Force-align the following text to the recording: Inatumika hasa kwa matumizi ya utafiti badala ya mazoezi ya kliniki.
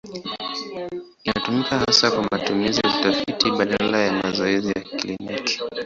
Inatumika 1.23 1.79
hasa 1.79 2.11
kwa 2.11 2.23
matumizi 2.31 2.81
ya 2.83 2.99
utafiti 2.99 3.51
badala 3.51 3.97
ya 4.01 4.13
mazoezi 4.13 4.67
ya 4.75 4.81
kliniki. 4.83 5.59